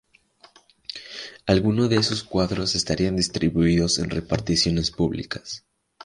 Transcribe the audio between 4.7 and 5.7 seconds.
públicas.